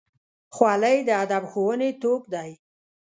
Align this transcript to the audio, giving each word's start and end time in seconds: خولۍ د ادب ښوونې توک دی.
خولۍ 0.55 0.97
د 1.07 1.09
ادب 1.23 1.43
ښوونې 1.51 1.89
توک 2.01 2.23
دی. 2.33 2.51